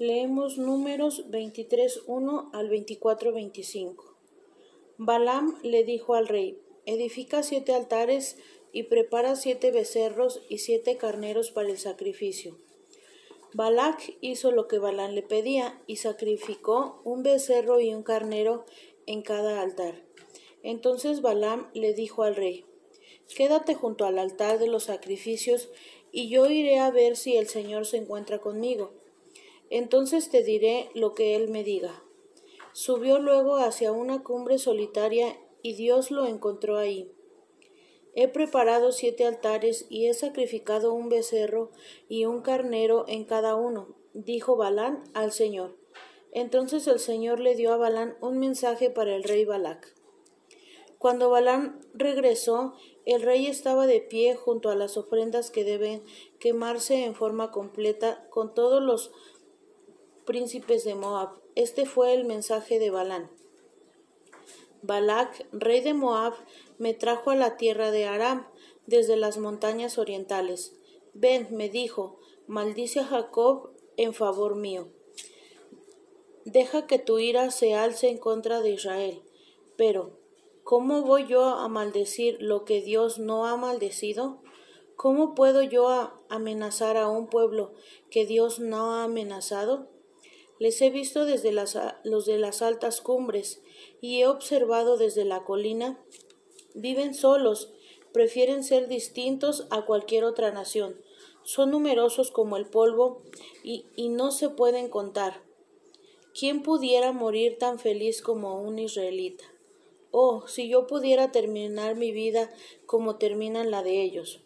[0.00, 3.94] Leemos números 23.1 al 24.25.
[4.98, 8.36] Balaam le dijo al rey, edifica siete altares
[8.72, 12.58] y prepara siete becerros y siete carneros para el sacrificio.
[13.52, 18.64] Balac hizo lo que Balaam le pedía y sacrificó un becerro y un carnero
[19.06, 20.02] en cada altar.
[20.64, 22.64] Entonces Balaam le dijo al rey,
[23.32, 25.70] Quédate junto al altar de los sacrificios
[26.10, 29.03] y yo iré a ver si el Señor se encuentra conmigo
[29.76, 32.04] entonces te diré lo que él me diga.
[32.72, 37.10] Subió luego hacia una cumbre solitaria y Dios lo encontró ahí.
[38.14, 41.72] He preparado siete altares y he sacrificado un becerro
[42.08, 45.76] y un carnero en cada uno, dijo Balán al Señor.
[46.30, 49.92] Entonces el Señor le dio a Balán un mensaje para el rey Balac.
[50.98, 56.02] Cuando Balán regresó, el rey estaba de pie junto a las ofrendas que deben
[56.38, 59.12] quemarse en forma completa con todos los
[60.24, 61.30] príncipes de Moab.
[61.54, 63.30] Este fue el mensaje de Balán.
[64.82, 66.34] Balac, rey de Moab,
[66.78, 68.46] me trajo a la tierra de Aram,
[68.86, 70.74] desde las montañas orientales.
[71.14, 74.88] Ven, me dijo, maldice a Jacob en favor mío.
[76.44, 79.22] Deja que tu ira se alce en contra de Israel.
[79.76, 80.18] Pero,
[80.62, 84.42] ¿cómo voy yo a maldecir lo que Dios no ha maldecido?
[84.96, 87.72] ¿Cómo puedo yo amenazar a un pueblo
[88.10, 89.93] que Dios no ha amenazado?
[90.64, 93.60] Les he visto desde los de las altas cumbres
[94.00, 96.02] y he observado desde la colina.
[96.72, 97.74] Viven solos,
[98.14, 100.98] prefieren ser distintos a cualquier otra nación.
[101.42, 103.20] Son numerosos como el polvo
[103.62, 105.42] y, y no se pueden contar.
[106.32, 109.44] ¿Quién pudiera morir tan feliz como un israelita?
[110.12, 112.50] Oh, si yo pudiera terminar mi vida
[112.86, 114.40] como terminan la de ellos.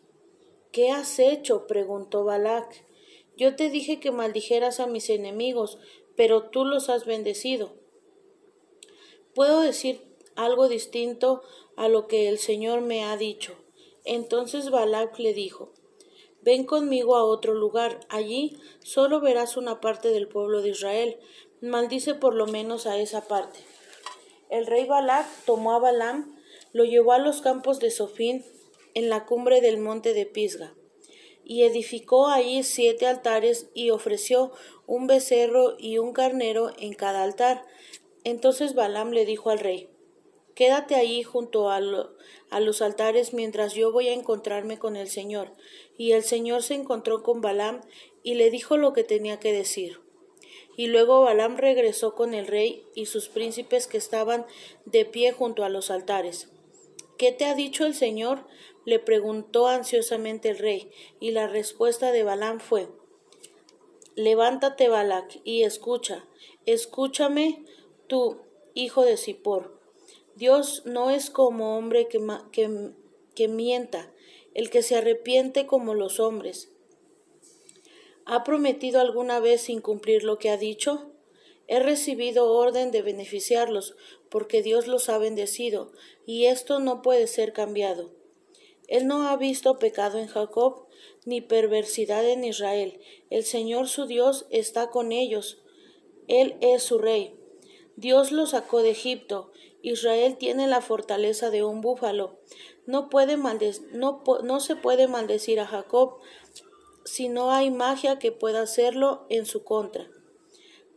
[0.73, 1.69] ¿Qué has hecho?
[1.69, 2.89] preguntó Balac.
[3.37, 5.79] Yo te dije que maldijeras a mis enemigos,
[6.19, 7.77] pero tú los has bendecido.
[9.37, 10.03] Puedo decir
[10.35, 11.43] algo distinto
[11.77, 13.55] a lo que el Señor me ha dicho.
[14.05, 15.73] Entonces Balac le dijo,
[16.43, 21.21] Ven conmigo a otro lugar, allí solo verás una parte del pueblo de Israel,
[21.61, 23.61] maldice por lo menos a esa parte.
[24.51, 26.37] El rey Balac tomó a Balaam,
[26.73, 28.45] lo llevó a los campos de Sofín,
[28.95, 30.75] en la cumbre del monte de Pisga
[31.49, 34.53] y edificó allí siete altares y ofreció
[34.87, 37.65] un becerro y un carnero en cada altar.
[38.23, 39.89] Entonces Balaam le dijo al rey,
[40.55, 41.81] Quédate allí junto a,
[42.51, 45.53] a, los altares mientras yo voy a encontrarme con el Señor.
[45.97, 47.81] Y el Señor se encontró con Balaam
[48.23, 50.01] y le dijo lo que tenía que decir.
[50.77, 54.47] Y luego Balaam regresó con el rey y sus príncipes que estaban
[54.85, 56.51] de pie junto a los altares.
[57.17, 58.45] ¿Qué te ha dicho el Señor?
[58.89, 60.91] Le preguntó ansiosamente el rey,
[61.21, 62.89] y la respuesta de Balaam fue
[64.15, 66.27] Levántate, Balac, y escucha,
[66.65, 67.67] escúchame
[68.07, 68.39] tú,
[68.73, 69.79] hijo de Zippor.
[70.37, 72.19] Dios no es como hombre que,
[72.51, 72.93] que,
[73.35, 74.11] que mienta,
[74.55, 76.73] el que se arrepiente como los hombres.
[78.25, 81.13] ¿Ha prometido alguna vez incumplir lo que ha dicho?
[81.67, 83.97] He recibido orden de beneficiarlos,
[84.31, 85.93] porque Dios los ha bendecido,
[86.25, 88.17] y esto no puede ser cambiado.
[88.89, 90.87] Él no ha visto pecado en Jacob,
[91.27, 93.01] ni perversidad en Israel.
[93.29, 95.63] El Señor su Dios está con ellos.
[96.27, 97.39] Él es su rey.
[97.97, 99.53] Dios los sacó de Egipto.
[99.83, 102.41] Israel tiene la fortaleza de un búfalo.
[102.87, 106.17] No, puede no, no se puede maldecir a Jacob
[107.05, 110.09] si no hay magia que pueda hacerlo en su contra.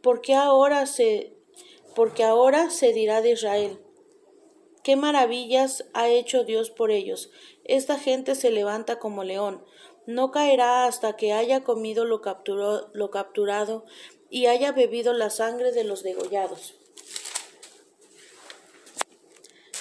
[0.02, 1.34] Porque ahora se,
[1.94, 3.80] porque ahora se dirá de Israel
[4.84, 7.30] qué maravillas ha hecho Dios por ellos.
[7.72, 9.64] Esta gente se levanta como león.
[10.06, 12.22] No caerá hasta que haya comido lo,
[12.92, 13.86] lo capturado
[14.30, 16.76] y haya bebido la sangre de los degollados.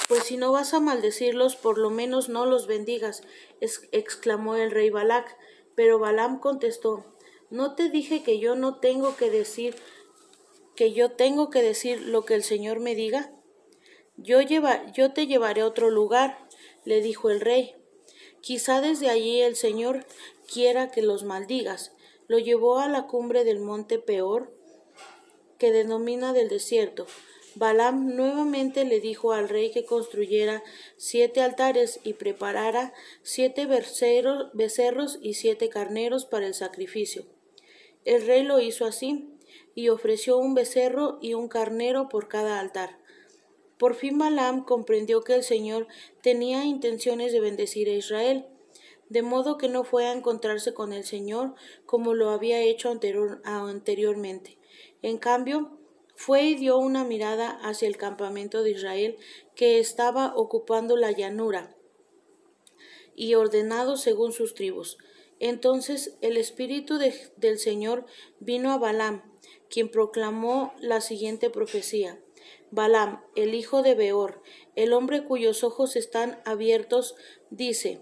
[0.06, 3.24] Pues si no vas a maldecirlos, por lo menos no los bendigas,
[3.60, 5.36] exclamó el rey Balac.
[5.74, 7.04] Pero Balaam contestó,
[7.50, 9.74] ¿no te dije que yo no tengo que decir,
[10.76, 13.32] que yo tengo que decir lo que el Señor me diga?
[14.16, 16.46] Yo, lleva, yo te llevaré a otro lugar,
[16.84, 17.79] le dijo el rey.
[18.40, 20.06] Quizá desde allí el Señor
[20.52, 21.92] quiera que los maldigas.
[22.26, 24.52] Lo llevó a la cumbre del monte Peor,
[25.58, 27.06] que denomina del desierto.
[27.56, 30.62] Balaam nuevamente le dijo al rey que construyera
[30.96, 37.26] siete altares y preparara siete becerros y siete carneros para el sacrificio.
[38.04, 39.28] El rey lo hizo así,
[39.74, 42.99] y ofreció un becerro y un carnero por cada altar.
[43.80, 45.88] Por fin Balaam comprendió que el Señor
[46.20, 48.44] tenía intenciones de bendecir a Israel,
[49.08, 51.54] de modo que no fue a encontrarse con el Señor
[51.86, 54.58] como lo había hecho anteriormente.
[55.00, 55.78] En cambio,
[56.14, 59.16] fue y dio una mirada hacia el campamento de Israel
[59.54, 61.74] que estaba ocupando la llanura
[63.14, 64.98] y ordenado según sus tribus.
[65.38, 68.04] Entonces el Espíritu del Señor
[68.40, 69.22] vino a Balaam,
[69.70, 72.20] quien proclamó la siguiente profecía.
[72.70, 74.42] Balaam, el hijo de Beor,
[74.76, 77.16] el hombre cuyos ojos están abiertos,
[77.50, 78.00] dice,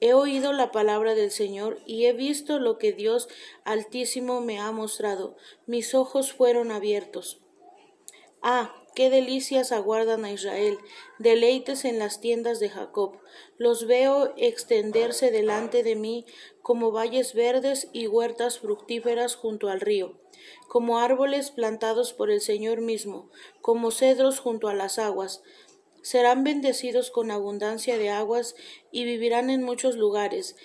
[0.00, 3.28] He oído la palabra del Señor y he visto lo que Dios
[3.64, 5.36] Altísimo me ha mostrado.
[5.66, 7.40] Mis ojos fueron abiertos.
[8.40, 10.76] Ah, qué delicias aguardan a Israel,
[11.20, 13.16] deleites en las tiendas de Jacob.
[13.56, 16.26] Los veo extenderse delante de mí
[16.62, 20.18] como valles verdes y huertas fructíferas junto al río,
[20.66, 23.30] como árboles plantados por el Señor mismo,
[23.60, 25.44] como cedros junto a las aguas.
[26.02, 28.56] Serán bendecidos con abundancia de aguas
[28.90, 30.56] y vivirán en muchos lugares.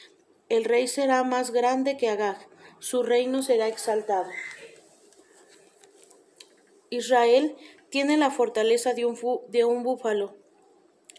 [0.49, 4.31] El rey será más grande que Agag, su reino será exaltado.
[6.89, 7.55] Israel
[7.93, 9.15] tiene la fortaleza de un,
[9.49, 10.35] de un búfalo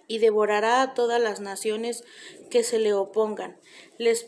[0.08, 2.02] y devorará a todas las naciones
[2.50, 3.60] que se le opongan.
[3.96, 4.24] Les,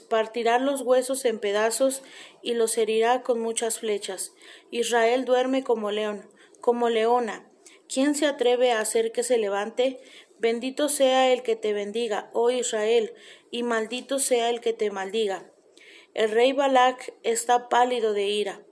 [0.00, 2.02] partirá los huesos en pedazos
[2.42, 4.34] y los herirá con muchas flechas.
[4.70, 6.28] Israel duerme como león,
[6.60, 7.50] como leona.
[7.88, 10.00] ¿Quién se atreve a hacer que se levante?
[10.38, 13.14] Bendito sea el que te bendiga, oh Israel,
[13.50, 15.50] y maldito sea el que te maldiga.
[16.12, 18.62] El rey Balac está pálido de ira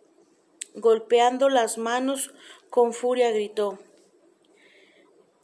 [0.75, 2.33] golpeando las manos
[2.71, 3.79] con furia gritó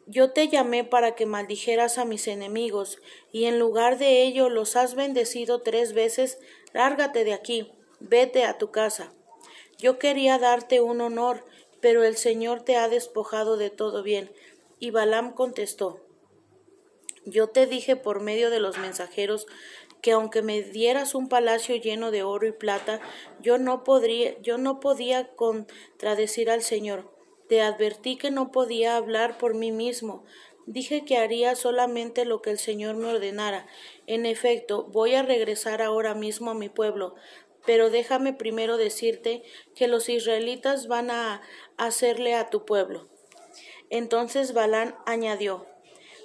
[0.07, 2.99] Yo te llamé para que maldijeras a mis enemigos,
[3.33, 6.39] y en lugar de ello los has bendecido tres veces,
[6.73, 9.13] lárgate de aquí, vete a tu casa.
[9.79, 11.45] Yo quería darte un honor,
[11.81, 14.33] pero el Señor te ha despojado de todo bien.
[14.81, 16.01] Y Balaam contestó
[17.25, 19.47] Yo te dije por medio de los mensajeros
[20.01, 23.01] que aunque me dieras un palacio lleno de oro y plata,
[23.41, 27.13] yo no podría, yo no podía contradecir al Señor.
[27.49, 30.25] Te advertí que no podía hablar por mí mismo.
[30.67, 33.67] Dije que haría solamente lo que el Señor me ordenara.
[34.07, 37.15] En efecto, voy a regresar ahora mismo a mi pueblo.
[37.65, 39.43] Pero déjame primero decirte
[39.75, 41.43] que los israelitas van a
[41.77, 43.09] hacerle a tu pueblo.
[43.91, 45.67] Entonces Balán añadió,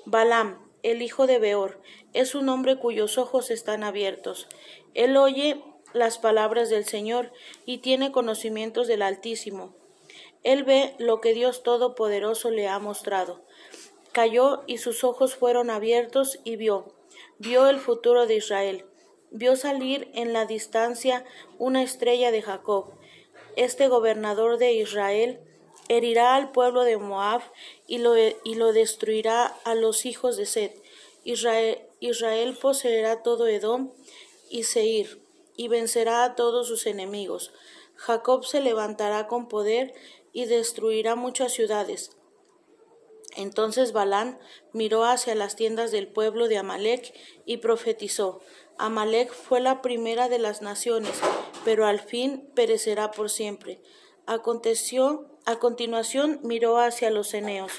[0.06, 1.82] Balam, el hijo de Beor,
[2.14, 4.48] es un hombre cuyos ojos están abiertos.
[4.94, 5.64] Él oye
[5.94, 7.32] las palabras del Señor
[7.66, 9.76] y tiene conocimientos del Altísimo.
[10.44, 13.46] Él ve lo que Dios Todopoderoso le ha mostrado.
[14.12, 16.94] Cayó y sus ojos fueron abiertos y vio,
[17.40, 18.86] vio el futuro de Israel,
[19.32, 21.26] vio salir en la distancia
[21.58, 22.94] una estrella de Jacob.
[23.56, 25.40] Este gobernador de Israel
[25.90, 27.42] herirá al pueblo de Moab
[27.88, 30.82] y lo, y lo destruirá a los hijos de.
[31.24, 33.92] Israel, Israel poseerá todo Edom
[34.50, 35.22] y Seir,
[35.56, 37.54] y vencerá a todos sus enemigos.
[37.96, 39.94] Jacob se levantará con poder
[40.32, 42.12] y destruirá muchas ciudades.
[43.36, 44.40] Entonces Balán
[44.74, 47.14] miró hacia las tiendas del pueblo de Amalek
[47.46, 48.42] y profetizó.
[48.78, 51.14] Amalek fue la primera de las naciones,
[51.64, 53.82] pero al fin perecerá por siempre.
[54.26, 57.72] Aconteció a continuación miró hacia los Eneos.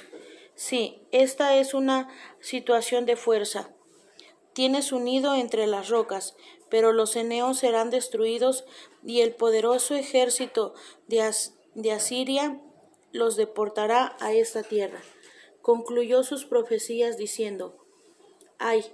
[0.55, 2.08] Sí, esta es una
[2.40, 3.70] situación de fuerza.
[4.52, 6.37] Tienes un nido entre las rocas,
[6.69, 8.64] pero los Eneos serán destruidos
[9.05, 10.75] y el poderoso ejército
[11.08, 11.28] de,
[11.75, 12.61] de Asiria
[13.12, 15.00] los deportará a esta tierra.
[15.62, 17.78] Concluyó sus profecías diciendo,
[18.59, 18.85] Ay,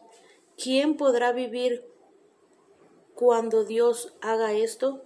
[0.57, 1.85] ¿quién podrá vivir
[3.15, 5.03] cuando Dios haga esto?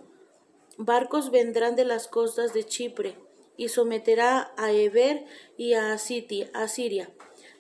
[0.77, 3.24] Barcos vendrán de las costas de Chipre
[3.57, 5.25] y someterá a Eber
[5.57, 7.11] y a Asiria.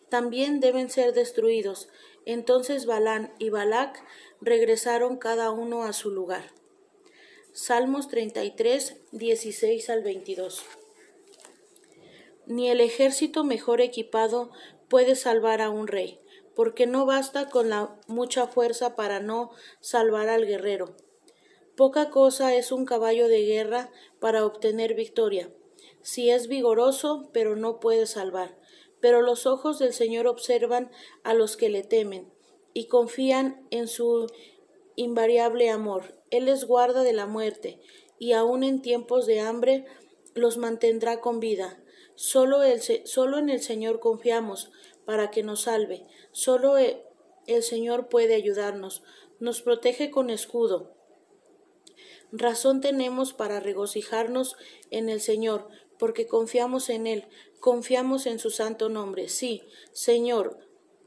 [0.09, 1.89] También deben ser destruidos.
[2.27, 4.03] Entonces Balán y Balac
[4.41, 6.53] regresaron cada uno a su lugar.
[7.53, 10.65] Salmos 33, 16 al 22.
[12.47, 14.51] Ni el ejército mejor equipado
[14.89, 16.21] puede salvar a un rey,
[16.55, 20.97] porque no basta con la mucha fuerza para no salvar al guerrero.
[21.77, 25.51] Poca cosa es un caballo de guerra para obtener victoria
[26.05, 28.57] si es vigoroso, pero no puede salvar.
[29.01, 30.91] Pero los ojos del Señor observan
[31.23, 32.31] a los que le temen
[32.75, 34.27] y confían en su
[34.97, 36.21] invariable amor.
[36.31, 37.81] Él les guarda de la muerte
[38.19, 39.87] y aun en tiempos de hambre
[40.35, 41.83] los mantendrá con vida.
[42.17, 44.71] Solo, el, solo en el Señor confiamos
[45.07, 46.07] para que nos salve.
[46.33, 46.99] Solo el,
[47.47, 49.03] el Señor puede ayudarnos.
[49.41, 50.95] Nos protege con escudo.
[52.37, 54.57] Razón tenemos para regocijarnos
[54.91, 57.27] en el Señor, porque confiamos en Él,
[57.61, 59.29] confiamos en su santo nombre.
[59.29, 60.59] Sí, Señor,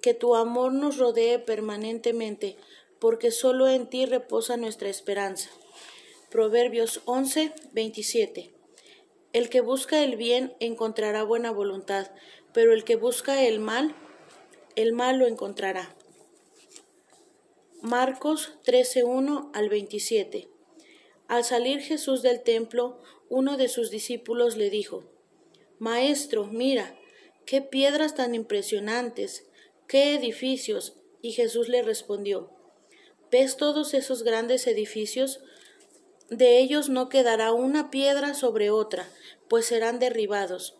[0.01, 2.58] que tu amor nos rodee permanentemente,
[3.00, 5.50] porque solo en ti reposa nuestra esperanza.
[6.29, 8.53] Proverbios 11, 27.
[9.34, 12.12] El que busca el bien encontrará buena voluntad,
[12.53, 13.96] pero el que busca el mal,
[14.75, 15.96] el mal lo encontrará.
[17.82, 20.50] Marcos 13:1 al 27.
[21.27, 25.03] Al salir Jesús del templo, uno de sus discípulos le dijo,
[25.79, 26.98] Maestro, mira,
[27.46, 29.46] qué piedras tan impresionantes,
[29.88, 30.96] qué edificios.
[31.22, 32.51] Y Jesús le respondió,
[33.31, 35.41] ¿ves todos esos grandes edificios?
[36.29, 39.10] De ellos no quedará una piedra sobre otra,
[39.48, 40.77] pues serán derribados.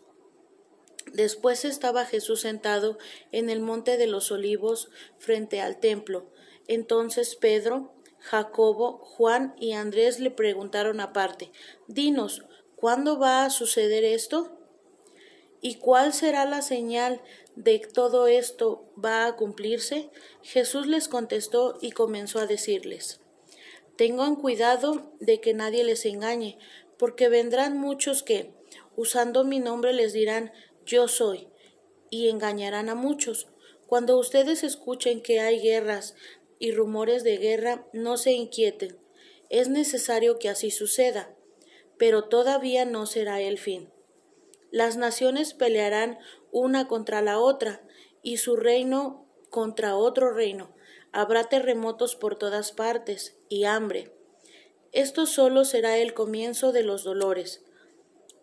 [1.12, 2.98] Después estaba Jesús sentado
[3.32, 6.30] en el monte de los olivos frente al templo.
[6.66, 11.50] Entonces Pedro, Jacobo, Juan y Andrés le preguntaron aparte,
[11.86, 12.44] Dinos,
[12.76, 14.58] ¿cuándo va a suceder esto?
[15.60, 17.20] ¿Y cuál será la señal
[17.56, 20.10] de que todo esto va a cumplirse?
[20.42, 23.20] Jesús les contestó y comenzó a decirles,
[23.96, 26.56] Tengan cuidado de que nadie les engañe,
[26.98, 28.54] porque vendrán muchos que,
[28.94, 30.52] usando mi nombre, les dirán,
[30.86, 31.48] yo soy,
[32.08, 33.48] y engañarán a muchos.
[33.88, 36.14] Cuando ustedes escuchen que hay guerras
[36.58, 38.98] y rumores de guerra, no se inquieten.
[39.48, 41.34] Es necesario que así suceda,
[41.96, 43.90] pero todavía no será el fin.
[44.70, 46.18] Las naciones pelearán
[46.50, 47.82] una contra la otra,
[48.22, 50.74] y su reino contra otro reino.
[51.12, 54.12] Habrá terremotos por todas partes, y hambre.
[54.92, 57.62] Esto solo será el comienzo de los dolores.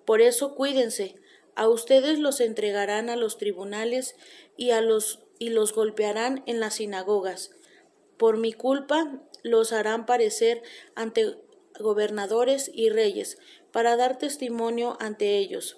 [0.05, 1.15] Por eso cuídense,
[1.55, 4.15] a ustedes los entregarán a los tribunales
[4.57, 7.54] y a los y los golpearán en las sinagogas
[8.17, 10.63] por mi culpa los harán parecer
[10.95, 11.36] ante
[11.79, 13.38] gobernadores y reyes,
[13.72, 15.77] para dar testimonio ante ellos.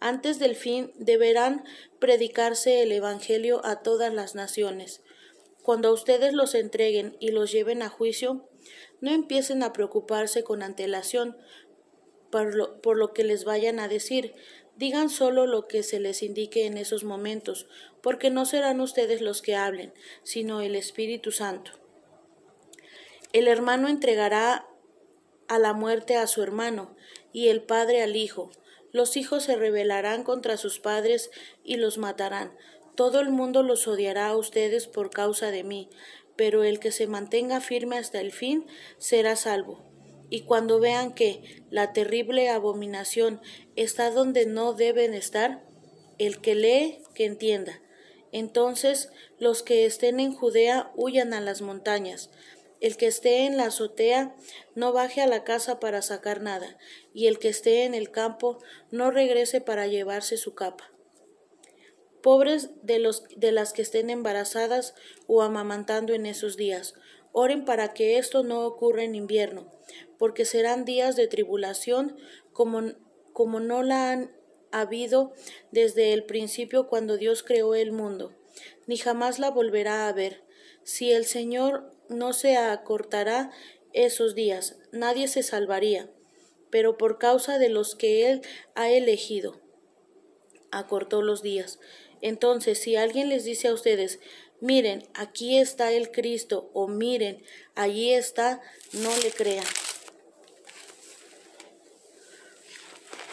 [0.00, 1.64] Antes del fin deberán
[1.98, 5.02] predicarse el Evangelio a todas las naciones.
[5.62, 8.48] Cuando ustedes los entreguen y los lleven a juicio,
[9.00, 11.36] no empiecen a preocuparse con antelación
[12.30, 14.34] por lo, por lo que les vayan a decir,
[14.76, 17.68] Digan solo lo que se les indique en esos momentos,
[18.04, 21.72] porque no serán ustedes los que hablen, sino el Espíritu Santo.
[23.32, 24.68] El hermano entregará
[25.48, 26.94] a la muerte a su hermano,
[27.32, 28.52] y el padre al hijo.
[28.92, 31.30] Los hijos se rebelarán contra sus padres
[31.64, 32.56] y los matarán.
[32.94, 35.88] Todo el mundo los odiará a ustedes por causa de mí,
[36.36, 38.66] pero el que se mantenga firme hasta el fin
[38.98, 39.82] será salvo
[40.30, 43.40] y cuando vean que la terrible abominación
[43.76, 45.64] está donde no deben estar,
[46.18, 47.80] el que lee, que entienda.
[48.34, 52.30] Entonces los que estén en Judea huyan a las montañas.
[52.80, 54.34] El que esté en la azotea
[54.74, 56.76] no baje a la casa para sacar nada,
[57.12, 58.58] y el que esté en el campo
[58.90, 60.90] no regrese para llevarse su capa.
[62.22, 64.96] Pobres de los de las que estén embarazadas
[65.28, 66.94] o amamantando en esos días,
[67.30, 69.70] Oren para que esto no ocurra en invierno,
[70.18, 72.16] porque serán días de tribulación
[72.52, 72.94] como,
[73.32, 74.32] como no la han
[74.80, 75.32] habido
[75.70, 78.34] desde el principio cuando Dios creó el mundo,
[78.86, 80.42] ni jamás la volverá a ver.
[80.82, 83.50] Si el Señor no se acortará
[83.92, 86.10] esos días, nadie se salvaría,
[86.70, 88.42] pero por causa de los que Él
[88.74, 89.60] ha elegido,
[90.70, 91.78] acortó los días.
[92.20, 94.18] Entonces, si alguien les dice a ustedes,
[94.60, 97.42] miren, aquí está el Cristo, o miren,
[97.74, 98.60] allí está,
[98.92, 99.64] no le crean.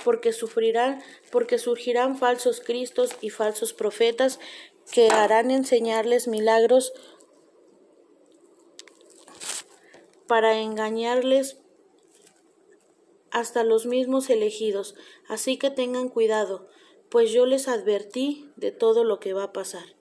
[0.03, 4.39] Porque sufrirán, porque surgirán falsos cristos y falsos profetas
[4.91, 6.93] que harán enseñarles milagros
[10.27, 11.57] para engañarles
[13.31, 14.95] hasta los mismos elegidos.
[15.27, 16.67] Así que tengan cuidado,
[17.09, 19.95] pues yo les advertí de todo lo que va a pasar.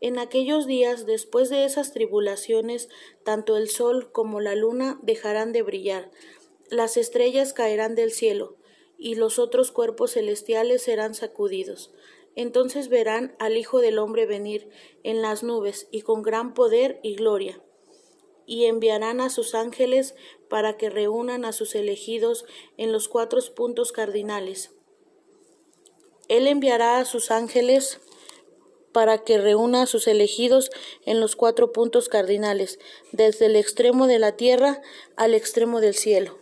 [0.00, 2.88] En aquellos días, después de esas tribulaciones,
[3.24, 6.10] tanto el sol como la luna dejarán de brillar,
[6.70, 8.57] las estrellas caerán del cielo,
[8.98, 11.92] y los otros cuerpos celestiales serán sacudidos.
[12.34, 14.68] Entonces verán al Hijo del hombre venir
[15.04, 17.62] en las nubes y con gran poder y gloria.
[18.44, 20.14] Y enviarán a sus ángeles
[20.48, 22.44] para que reúnan a sus elegidos
[22.76, 24.72] en los cuatro puntos cardinales.
[26.28, 28.00] Él enviará a sus ángeles
[28.92, 30.70] para que reúna a sus elegidos
[31.04, 32.78] en los cuatro puntos cardinales,
[33.12, 34.82] desde el extremo de la tierra
[35.16, 36.38] al extremo del cielo.